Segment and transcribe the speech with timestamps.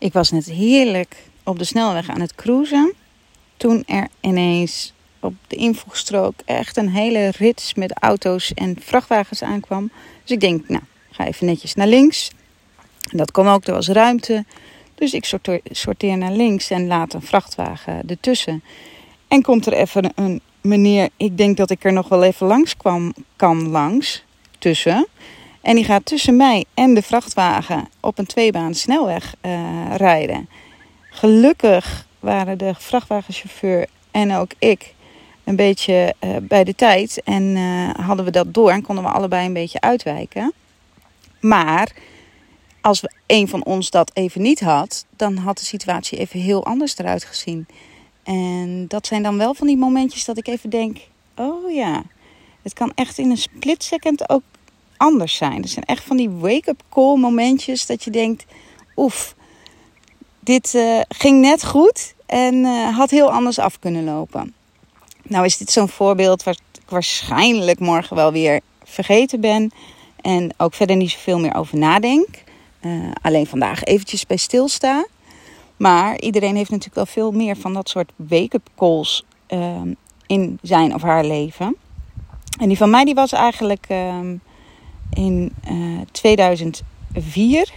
[0.00, 2.94] Ik was net heerlijk op de snelweg aan het cruisen.
[3.56, 9.90] Toen er ineens op de invoegstrook echt een hele rits met auto's en vrachtwagens aankwam.
[10.22, 12.30] Dus ik denk, nou, ga even netjes naar links.
[13.10, 14.44] En dat kon ook, er was ruimte.
[14.94, 15.24] Dus ik
[15.70, 18.62] sorteer, naar links en laat een vrachtwagen ertussen.
[19.28, 22.76] En komt er even een meneer, ik denk dat ik er nog wel even langs
[22.76, 24.24] kwam, kan langs,
[24.58, 25.06] tussen.
[25.60, 30.48] En die gaat tussen mij en de vrachtwagen op een tweebaan snelweg uh, rijden.
[31.10, 34.94] Gelukkig waren de vrachtwagenchauffeur en ook ik
[35.44, 37.20] een beetje uh, bij de tijd.
[37.24, 40.52] En uh, hadden we dat door en konden we allebei een beetje uitwijken.
[41.40, 41.92] Maar
[42.80, 46.64] als we een van ons dat even niet had, dan had de situatie even heel
[46.64, 47.66] anders eruit gezien.
[48.22, 50.98] En dat zijn dan wel van die momentjes dat ik even denk:
[51.34, 52.02] oh ja,
[52.62, 54.42] het kan echt in een split second ook
[55.00, 55.60] anders zijn.
[55.60, 58.44] Dat zijn echt van die wake-up call momentjes dat je denkt:
[58.96, 59.34] oef,
[60.40, 64.54] dit uh, ging net goed en uh, had heel anders af kunnen lopen.
[65.22, 69.70] Nou is dit zo'n voorbeeld waar ik waarschijnlijk morgen wel weer vergeten ben
[70.20, 72.28] en ook verder niet zoveel meer over nadenk.
[72.80, 75.06] Uh, alleen vandaag eventjes bij stilsta.
[75.76, 79.80] Maar iedereen heeft natuurlijk wel veel meer van dat soort wake-up calls uh,
[80.26, 81.76] in zijn of haar leven.
[82.60, 84.18] En die van mij die was eigenlijk uh,
[85.14, 85.52] in
[86.12, 87.72] 2004,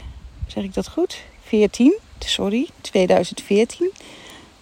[0.47, 1.21] zeg ik dat goed?
[1.43, 3.91] 14, sorry, 2014.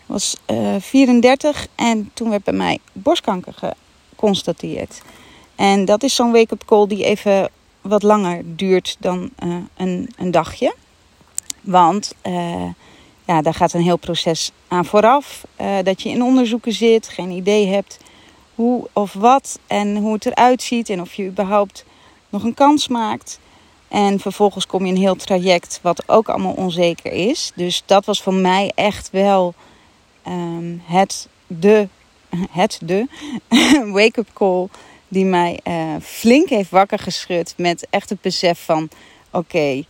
[0.06, 0.36] Was
[0.80, 5.02] 34 en toen werd bij mij borstkanker geconstateerd.
[5.56, 7.50] En dat is zo'n wake-up call die even
[7.82, 10.76] wat langer duurt dan uh, een, een dagje.
[11.62, 12.70] Want uh,
[13.26, 15.46] ja, daar gaat een heel proces aan vooraf.
[15.62, 17.98] Uh, dat je in onderzoeken zit, geen idee hebt
[18.56, 21.86] hoe of wat en hoe het eruit ziet en of je überhaupt
[22.32, 23.40] nog een kans maakt.
[23.88, 27.52] En vervolgens kom je een heel traject wat ook allemaal onzeker is.
[27.56, 29.54] Dus dat was voor mij echt wel
[30.28, 31.88] um, het de,
[32.52, 33.08] het de
[33.94, 34.68] wake-up call
[35.08, 38.90] die mij uh, flink heeft wakker geschud met echt het besef van
[39.32, 39.84] oké,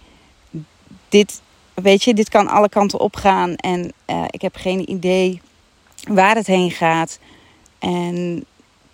[1.09, 1.41] dit,
[1.73, 5.41] weet je, dit kan alle kanten opgaan en uh, ik heb geen idee
[6.07, 7.19] waar het heen gaat.
[7.79, 8.45] En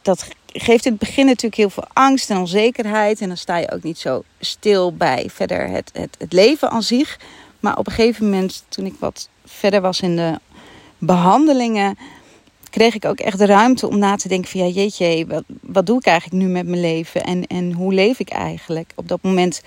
[0.02, 0.28] dat
[0.60, 3.22] geeft in het begin natuurlijk heel veel angst en onzekerheid.
[3.22, 6.84] En dan sta je ook niet zo stil bij verder het, het, het leven aan
[6.84, 7.20] zich.
[7.60, 10.40] Maar op een gegeven moment, toen ik wat verder was in de
[10.98, 11.98] behandelingen,
[12.70, 15.86] kreeg ik ook echt de ruimte om na te denken van ja jeetje, wat, wat
[15.86, 18.92] doe ik eigenlijk nu met mijn leven en, en hoe leef ik eigenlijk?
[18.96, 19.62] Op dat moment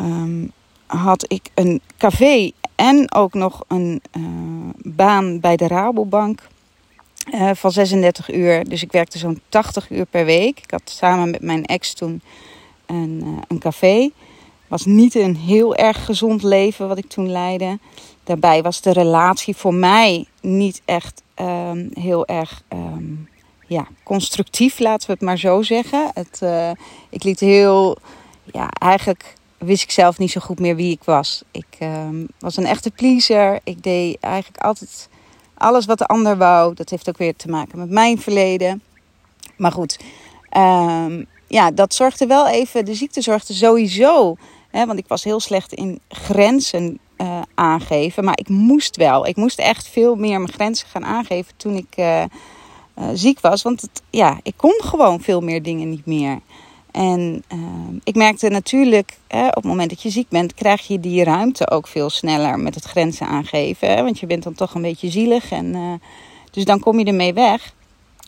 [0.00, 0.52] um,
[0.86, 4.24] had ik een café en ook nog een uh,
[4.76, 6.40] baan bij de Rabobank
[7.34, 8.68] uh, van 36 uur.
[8.68, 10.58] Dus ik werkte zo'n 80 uur per week.
[10.58, 12.22] Ik had samen met mijn ex toen
[12.86, 14.10] een, uh, een café.
[14.68, 17.78] Was niet een heel erg gezond leven wat ik toen leidde.
[18.24, 23.28] Daarbij was de relatie voor mij niet echt um, heel erg um,
[23.66, 26.10] ja, constructief, laten we het maar zo zeggen.
[26.14, 26.70] Het, uh,
[27.10, 27.96] ik liet heel,
[28.44, 31.42] ja, eigenlijk wist ik zelf niet zo goed meer wie ik was.
[31.50, 33.60] Ik um, was een echte pleaser.
[33.64, 35.08] Ik deed eigenlijk altijd
[35.54, 36.74] alles wat de ander wou.
[36.74, 38.82] Dat heeft ook weer te maken met mijn verleden.
[39.56, 39.98] Maar goed,
[41.48, 44.36] ja, dat zorgde wel even, de ziekte zorgde sowieso.
[44.70, 48.24] Hè, want ik was heel slecht in grenzen uh, aangeven.
[48.24, 49.26] Maar ik moest wel.
[49.26, 53.62] Ik moest echt veel meer mijn grenzen gaan aangeven toen ik uh, uh, ziek was.
[53.62, 56.38] Want het, ja, ik kon gewoon veel meer dingen niet meer.
[56.92, 57.44] En
[58.04, 61.70] ik merkte natuurlijk, hè, op het moment dat je ziek bent, krijg je die ruimte
[61.70, 63.88] ook veel sneller met het grenzen aangeven.
[63.88, 65.50] Hè, want je bent dan toch een beetje zielig.
[65.50, 66.00] En,
[66.50, 67.74] dus dan kom je ermee weg.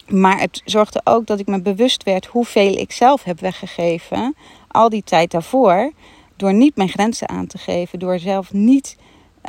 [0.08, 4.34] Maar het zorgde ook dat ik me bewust werd hoeveel ik zelf heb weggegeven.
[4.69, 5.92] Al die tijd daarvoor
[6.36, 8.96] door niet mijn grenzen aan te geven, door zelf niet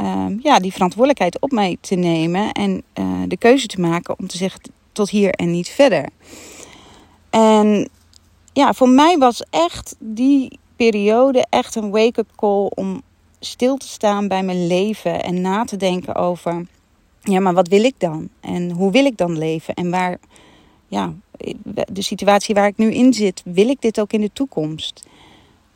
[0.02, 4.28] uh, ja, die verantwoordelijkheid op mij te nemen en uh, de keuze te maken om
[4.28, 4.62] te zeggen
[4.92, 6.09] tot hier en niet verder.
[7.30, 7.90] En
[8.56, 13.02] ja, voor mij was echt die periode echt een wake-up call om
[13.40, 16.66] stil te staan bij mijn leven en na te denken over,
[17.22, 18.29] ja, maar wat wil ik dan?
[18.40, 19.74] En hoe wil ik dan leven?
[19.74, 20.18] En waar,
[20.88, 21.14] ja,
[21.88, 25.08] de situatie waar ik nu in zit, wil ik dit ook in de toekomst?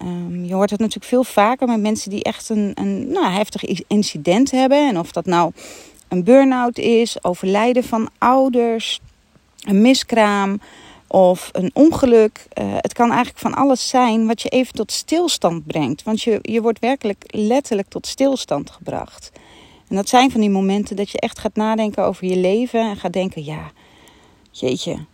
[0.02, 3.64] Um, je hoort het natuurlijk veel vaker met mensen die echt een, een nou, heftig
[3.88, 4.88] incident hebben.
[4.88, 5.52] En of dat nou
[6.08, 9.00] een burn-out is, overlijden van ouders,
[9.60, 10.60] een miskraam
[11.12, 12.48] of een ongeluk.
[12.62, 16.04] Uh, het kan eigenlijk van alles zijn wat je even tot stilstand brengt.
[16.04, 19.32] Want je, je wordt werkelijk letterlijk tot stilstand gebracht.
[19.88, 22.96] En dat zijn van die momenten dat je echt gaat nadenken over je leven en
[22.96, 23.72] gaat denken: ja,
[24.52, 25.06] jeetje.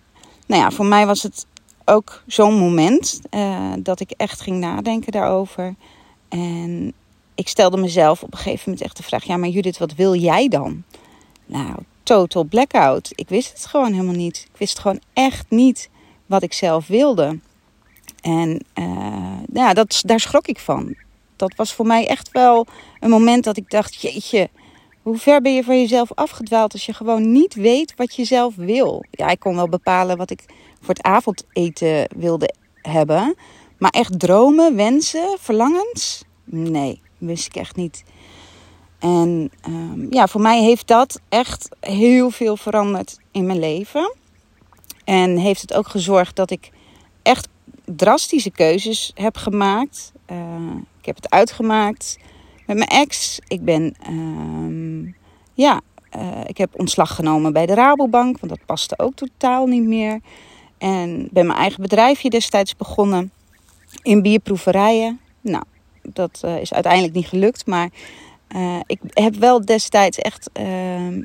[0.46, 1.46] Nou ja, voor mij was het
[1.86, 5.76] ook zo'n moment uh, dat ik echt ging nadenken daarover.
[6.30, 6.94] En
[7.36, 10.16] ik stelde mezelf op een gegeven moment echt de vraag: ja, maar Judith, wat wil
[10.16, 10.84] jij dan?
[11.46, 11.76] Nou,
[12.06, 13.12] total blackout.
[13.16, 14.48] Ik wist het gewoon helemaal niet.
[14.52, 15.90] Ik wist gewoon echt niet
[16.26, 17.40] wat ik zelf wilde.
[18.22, 20.96] En uh, ja, dat, daar schrok ik van.
[21.36, 22.68] Dat was voor mij echt wel
[23.00, 24.50] een moment dat ik dacht: jeetje,
[25.02, 28.56] hoe ver ben je van jezelf afgedwaald als je gewoon niet weet wat je zelf
[28.56, 29.04] wil?
[29.12, 30.46] Ja, ik kon wel bepalen wat ik
[30.82, 33.36] voor het avondeten wilde hebben.
[33.78, 36.24] Maar echt dromen, wensen, verlangens?
[36.44, 38.04] Nee, wist ik echt niet.
[39.00, 44.16] En um, ja, voor mij heeft dat echt heel veel veranderd in mijn leven.
[45.04, 46.72] En heeft het ook gezorgd dat ik
[47.22, 47.48] echt
[47.86, 50.12] drastische keuzes heb gemaakt.
[50.32, 50.38] Uh,
[51.00, 52.18] ik heb het uitgemaakt
[52.66, 53.40] met mijn ex.
[53.48, 55.16] Ik ben, um,
[55.54, 55.82] ja,
[56.16, 60.20] uh, ik heb ontslag genomen bij de Rabobank, want dat paste ook totaal niet meer.
[60.78, 63.32] En ben mijn eigen bedrijfje destijds begonnen
[64.02, 65.20] in bierproeverijen.
[65.42, 65.64] Nou,
[66.02, 67.90] dat uh, is uiteindelijk niet gelukt, maar
[68.56, 71.24] uh, ik heb wel destijds echt uh,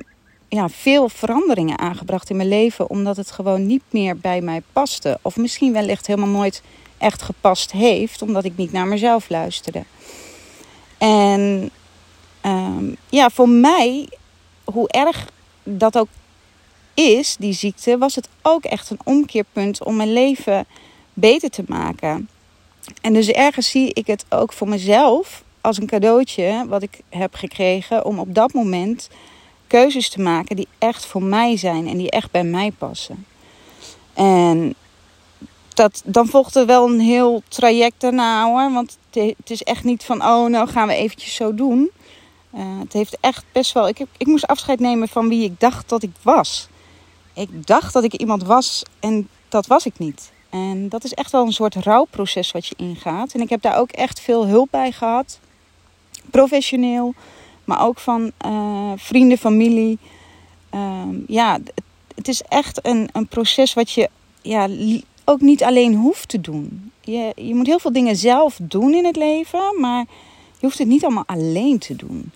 [0.49, 5.19] ja, veel veranderingen aangebracht in mijn leven, omdat het gewoon niet meer bij mij paste.
[5.23, 6.63] Of misschien wellicht helemaal nooit
[6.99, 9.85] echt gepast heeft, omdat ik niet naar mezelf luisterde.
[10.99, 11.71] En
[12.47, 14.09] um, ja, voor mij,
[14.65, 15.29] hoe erg
[15.63, 16.09] dat ook
[16.95, 20.67] is, die ziekte, was het ook echt een omkeerpunt om mijn leven
[21.13, 22.29] beter te maken.
[23.01, 27.35] En dus ergens zie ik het ook voor mezelf als een cadeautje wat ik heb
[27.35, 29.09] gekregen om op dat moment
[29.67, 33.27] keuzes te maken die echt voor mij zijn en die echt bij mij passen.
[34.15, 34.75] En
[35.69, 38.73] dat, dan volgt er wel een heel traject daarna hoor.
[38.73, 41.91] Want het is echt niet van, oh nou gaan we eventjes zo doen.
[42.55, 43.89] Uh, het heeft echt best wel...
[43.89, 46.69] Ik, heb, ik moest afscheid nemen van wie ik dacht dat ik was.
[47.35, 50.33] Ik dacht dat ik iemand was en dat was ik niet.
[50.51, 53.33] En dat is echt wel een soort rouwproces wat je ingaat.
[53.33, 55.39] En ik heb daar ook echt veel hulp bij gehad.
[56.31, 57.15] Professioneel,
[57.65, 59.99] maar ook van uh, vrienden, familie.
[60.75, 61.59] Uh, ja,
[62.15, 64.09] het, is echt een, een proces wat je
[64.43, 64.69] ja,
[65.25, 66.93] ook niet alleen hoeft te doen.
[67.01, 70.05] Je, je moet heel veel dingen zelf doen in het leven, maar
[70.59, 72.33] je hoeft het niet allemaal alleen te doen.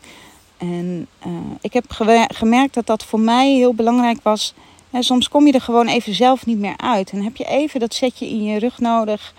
[0.57, 1.85] En uh, ik heb
[2.29, 4.55] gemerkt dat dat voor mij heel belangrijk was
[5.03, 7.11] soms kom je er gewoon even zelf niet meer uit.
[7.11, 9.35] En heb je even dat setje in je rug nodig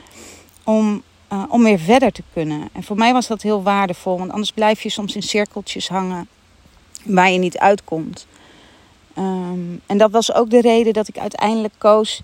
[0.63, 2.69] om, uh, om weer verder te kunnen.
[2.71, 4.17] En voor mij was dat heel waardevol.
[4.17, 6.27] Want anders blijf je soms in cirkeltjes hangen
[7.03, 8.27] waar je niet uitkomt.
[9.17, 12.21] Um, en dat was ook de reden dat ik uiteindelijk koos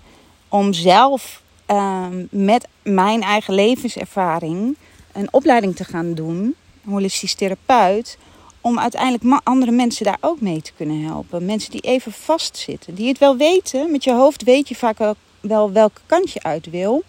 [0.48, 4.76] om zelf um, met mijn eigen levenservaring
[5.12, 6.54] een opleiding te gaan doen.
[6.84, 8.18] Holistisch therapeut
[8.60, 11.44] om uiteindelijk andere mensen daar ook mee te kunnen helpen.
[11.44, 13.90] Mensen die even vastzitten, die het wel weten.
[13.90, 17.02] Met je hoofd weet je vaak wel welke kant je uit wil.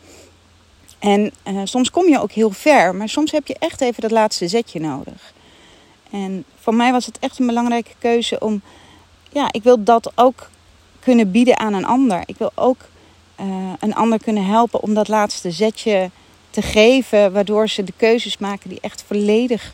[1.03, 4.11] En uh, soms kom je ook heel ver, maar soms heb je echt even dat
[4.11, 5.33] laatste zetje nodig.
[6.11, 8.61] En voor mij was het echt een belangrijke keuze om,
[9.31, 10.49] ja, ik wil dat ook
[10.99, 12.23] kunnen bieden aan een ander.
[12.25, 12.77] Ik wil ook
[13.39, 16.09] uh, een ander kunnen helpen om dat laatste zetje
[16.49, 19.73] te geven, waardoor ze de keuzes maken die echt volledig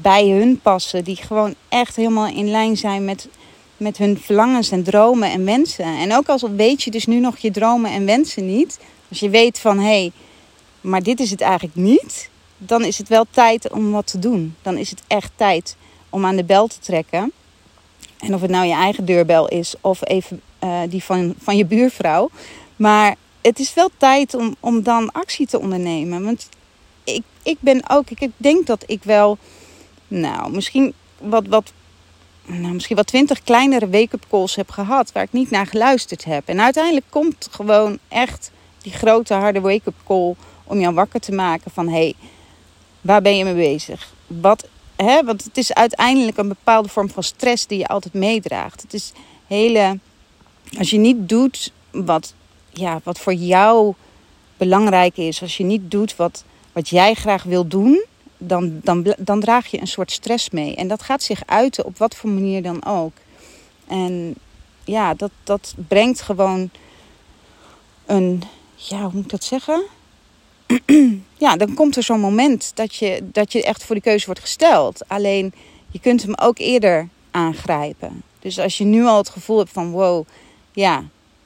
[0.00, 1.04] bij hun passen.
[1.04, 3.28] Die gewoon echt helemaal in lijn zijn met,
[3.76, 5.98] met hun verlangens en dromen en wensen.
[5.98, 8.78] En ook als weet je dus nu nog je dromen en wensen niet.
[9.08, 10.12] Als je weet van hé, hey,
[10.82, 12.30] maar dit is het eigenlijk niet.
[12.58, 14.56] Dan is het wel tijd om wat te doen.
[14.62, 15.76] Dan is het echt tijd
[16.08, 17.32] om aan de bel te trekken.
[18.18, 21.64] En of het nou je eigen deurbel is of even uh, die van, van je
[21.64, 22.30] buurvrouw.
[22.76, 26.24] Maar het is wel tijd om, om dan actie te ondernemen.
[26.24, 26.48] Want
[27.04, 29.38] ik, ik ben ook, ik denk dat ik wel
[30.08, 31.72] nou, misschien wat, wat,
[32.46, 36.48] nou, misschien wat twintig kleinere wake-up calls heb gehad waar ik niet naar geluisterd heb.
[36.48, 38.50] En uiteindelijk komt gewoon echt
[38.82, 40.34] die grote harde wake-up call
[40.72, 42.14] om jou wakker te maken van hé, hey,
[43.00, 44.12] waar ben je mee bezig?
[44.26, 48.82] Wat, hè, want het is uiteindelijk een bepaalde vorm van stress die je altijd meedraagt.
[48.82, 49.12] Het is
[49.46, 49.98] hele,
[50.78, 52.34] als je niet doet wat,
[52.70, 53.94] ja, wat voor jou
[54.56, 58.04] belangrijk is, als je niet doet wat, wat jij graag wil doen,
[58.38, 60.74] dan, dan, dan draag je een soort stress mee.
[60.74, 63.12] En dat gaat zich uiten op wat voor manier dan ook.
[63.86, 64.34] En
[64.84, 66.70] ja, dat, dat brengt gewoon
[68.06, 68.42] een,
[68.74, 69.82] ja, hoe moet ik dat zeggen?
[71.44, 74.40] ja, dan komt er zo'n moment dat je, dat je echt voor die keuze wordt
[74.40, 75.08] gesteld.
[75.08, 75.52] Alleen
[75.90, 78.22] je kunt hem ook eerder aangrijpen.
[78.38, 80.26] Dus als je nu al het gevoel hebt van wow,
[80.72, 81.04] ja,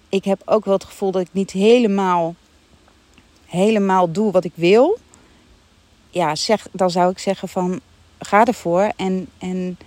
[0.08, 2.34] ik heb ook wel het gevoel dat ik niet helemaal,
[3.46, 4.98] helemaal doe wat ik wil
[6.16, 7.80] ja, zeg, dan zou ik zeggen van
[8.18, 9.78] ga ervoor en, en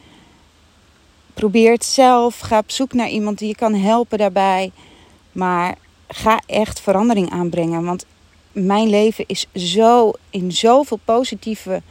[1.34, 2.40] probeer het zelf.
[2.40, 4.72] Ga op zoek naar iemand die je kan helpen daarbij.
[5.32, 5.78] Maar
[6.08, 7.84] ga echt verandering aanbrengen.
[7.84, 8.06] Want
[8.66, 11.82] mijn leven is zo in zoveel positieve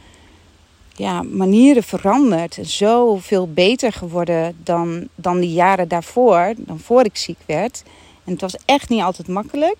[0.95, 2.57] ja, manieren veranderd.
[2.61, 7.83] Zoveel beter geworden dan, dan die jaren daarvoor, dan voor ik ziek werd.
[8.23, 9.77] En het was echt niet altijd makkelijk.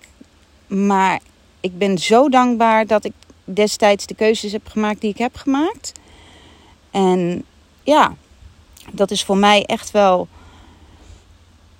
[0.66, 1.20] Maar
[1.60, 3.12] ik ben zo dankbaar dat ik
[3.44, 5.92] destijds de keuzes heb gemaakt die ik heb gemaakt.
[6.90, 7.44] En
[7.82, 8.14] ja,
[8.92, 10.28] dat is voor mij echt wel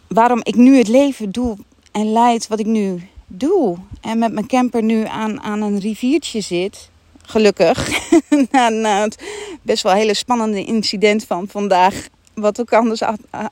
[0.06, 1.56] waarom ik nu het leven doe
[1.92, 3.76] en leid wat ik nu doe.
[4.00, 6.88] En met mijn camper nu aan, aan een riviertje zit.
[7.22, 7.88] Gelukkig.
[8.50, 9.22] na, na het
[9.62, 12.08] best wel hele spannende incident van vandaag.
[12.34, 13.02] Wat ook anders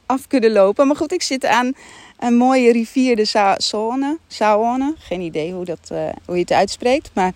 [0.07, 0.87] af, kunnen lopen.
[0.87, 1.73] Maar goed, ik zit aan
[2.19, 4.19] een mooie rivier, de Saone.
[4.29, 4.95] Saone.
[4.99, 7.11] Geen idee hoe, dat, uh, hoe je het uitspreekt.
[7.15, 7.33] Maar...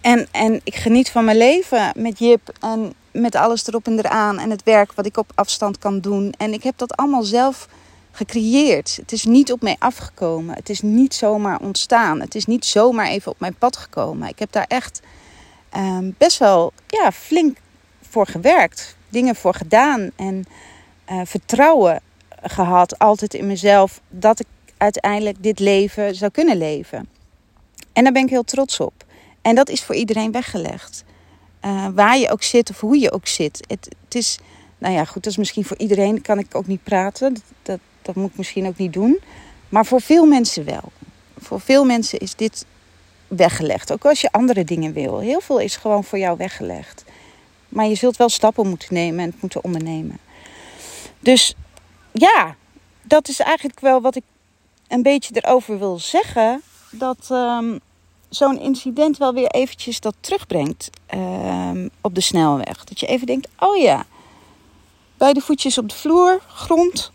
[0.00, 2.52] En, en ik geniet van mijn leven met Jip.
[2.60, 4.38] En met alles erop en eraan.
[4.38, 6.34] En het werk wat ik op afstand kan doen.
[6.38, 7.68] En ik heb dat allemaal zelf
[8.16, 8.96] gecreëerd.
[8.96, 10.54] Het is niet op mij afgekomen.
[10.54, 12.20] Het is niet zomaar ontstaan.
[12.20, 14.28] Het is niet zomaar even op mijn pad gekomen.
[14.28, 15.00] Ik heb daar echt
[15.76, 17.56] um, best wel ja, flink
[18.08, 18.96] voor gewerkt.
[19.08, 20.10] Dingen voor gedaan.
[20.16, 20.44] En
[21.10, 22.00] uh, vertrouwen
[22.42, 24.46] gehad, altijd in mezelf, dat ik
[24.76, 27.08] uiteindelijk dit leven zou kunnen leven.
[27.92, 29.04] En daar ben ik heel trots op.
[29.42, 31.04] En dat is voor iedereen weggelegd.
[31.64, 33.64] Uh, waar je ook zit of hoe je ook zit.
[33.68, 34.38] Het, is,
[34.78, 37.36] nou ja, goed, dat is misschien voor iedereen, kan ik ook niet praten.
[37.62, 39.20] Dat, dat moet ik misschien ook niet doen.
[39.68, 40.92] Maar voor veel mensen wel.
[41.38, 42.64] Voor veel mensen is dit
[43.28, 43.92] weggelegd.
[43.92, 45.18] Ook als je andere dingen wil.
[45.18, 47.04] Heel veel is gewoon voor jou weggelegd.
[47.68, 50.18] Maar je zult wel stappen moeten nemen en het moeten ondernemen.
[51.20, 51.54] Dus
[52.12, 52.56] ja,
[53.02, 54.22] dat is eigenlijk wel wat ik
[54.88, 56.62] een beetje erover wil zeggen.
[56.90, 57.80] Dat um,
[58.28, 62.84] zo'n incident wel weer eventjes dat terugbrengt um, op de snelweg.
[62.84, 64.06] Dat je even denkt, oh ja,
[65.16, 67.12] beide voetjes op de vloer, grond.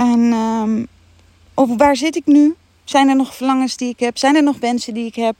[0.00, 0.88] En
[1.54, 2.54] of waar zit ik nu?
[2.84, 4.18] Zijn er nog verlangens die ik heb?
[4.18, 5.34] Zijn er nog wensen die ik heb?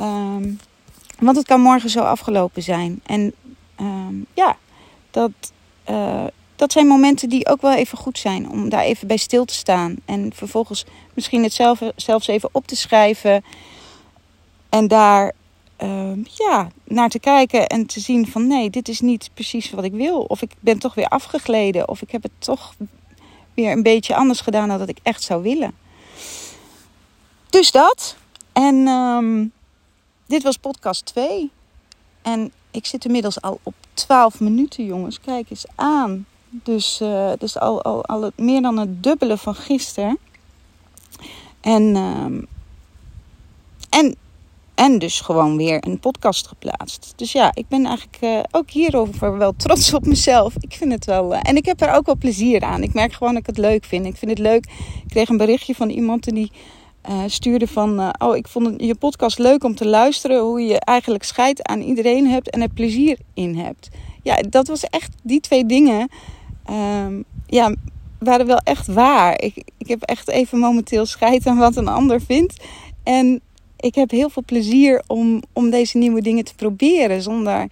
[0.00, 0.58] Um,
[1.18, 3.00] want het kan morgen zo afgelopen zijn.
[3.06, 3.32] En
[3.80, 4.56] um, ja,
[5.10, 5.30] dat,
[5.90, 6.24] uh,
[6.56, 9.54] dat zijn momenten die ook wel even goed zijn om daar even bij stil te
[9.54, 9.96] staan.
[10.04, 13.44] En vervolgens misschien het zelf, zelfs even op te schrijven.
[14.68, 15.32] En daar
[16.24, 19.92] ja, naar te kijken en te zien van nee, dit is niet precies wat ik
[19.92, 20.20] wil.
[20.20, 21.88] Of ik ben toch weer afgegleden.
[21.88, 22.74] Of ik heb het toch
[23.58, 25.74] weer een beetje anders gedaan dan dat ik echt zou willen.
[27.50, 28.16] Dus dat.
[28.52, 29.52] En um,
[30.26, 31.50] dit was podcast 2.
[32.22, 35.20] En ik zit inmiddels al op 12 minuten, jongens.
[35.20, 36.26] Kijk eens aan.
[36.48, 40.18] Dus, uh, dus al, al, al het, meer dan het dubbele van gisteren.
[41.60, 42.46] En, um,
[43.88, 44.16] en
[44.78, 47.12] en dus gewoon weer een podcast geplaatst.
[47.16, 50.54] Dus ja, ik ben eigenlijk uh, ook hierover wel trots op mezelf.
[50.60, 51.32] Ik vind het wel.
[51.32, 52.82] Uh, en ik heb er ook wel plezier aan.
[52.82, 54.06] Ik merk gewoon dat ik het leuk vind.
[54.06, 54.64] Ik vind het leuk.
[55.04, 56.52] Ik kreeg een berichtje van iemand die
[57.10, 58.14] uh, stuurde van...
[58.18, 60.40] oh, ik vond je podcast leuk om te luisteren.
[60.40, 63.88] Hoe je eigenlijk scheid aan iedereen hebt en er plezier in hebt.
[64.22, 66.08] Ja, dat was echt die twee dingen.
[66.70, 67.74] Um, ja,
[68.18, 69.42] waren wel echt waar.
[69.42, 72.64] Ik, ik heb echt even momenteel scheid aan wat een ander vindt.
[73.02, 73.40] En
[73.80, 77.22] ik heb heel veel plezier om, om deze nieuwe dingen te proberen.
[77.22, 77.68] Zonder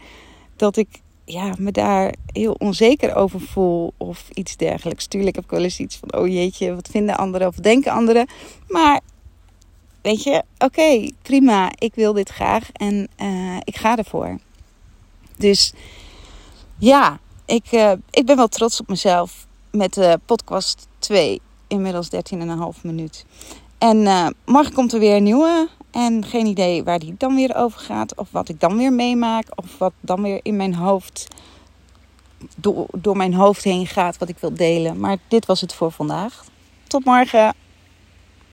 [0.56, 0.88] dat ik
[1.25, 5.06] ja, me daar heel onzeker over voel of iets dergelijks.
[5.06, 8.26] Tuurlijk heb ik wel eens iets van, oh jeetje, wat vinden anderen of denken anderen.
[8.68, 9.00] Maar
[10.02, 14.38] weet je, oké, prima, ik wil dit graag en uh, ik ga ervoor.
[15.36, 15.72] Dus
[16.78, 22.08] ja, ik, uh, ik ben wel trots op mezelf met de podcast 2, inmiddels
[22.76, 23.25] 13,5 minuut.
[23.78, 27.55] En uh, morgen komt er weer een nieuwe en geen idee waar die dan weer
[27.55, 28.15] over gaat.
[28.15, 29.47] Of wat ik dan weer meemaak.
[29.55, 31.29] Of wat dan weer in mijn hoofd.
[32.57, 34.19] Door, door mijn hoofd heen gaat.
[34.19, 35.00] Wat ik wil delen.
[35.00, 36.45] Maar dit was het voor vandaag.
[36.87, 37.55] Tot morgen.